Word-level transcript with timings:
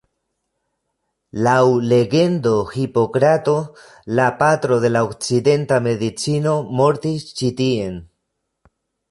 Laŭ 1.47 1.57
legendo 1.91 2.53
Hipokrato, 2.77 3.53
la 4.21 4.25
patro 4.41 4.81
de 4.87 4.91
la 4.95 5.05
okcidenta 5.11 5.79
medicino, 5.91 6.57
mortis 6.81 7.29
ĉi 7.43 7.53
tien. 7.63 8.03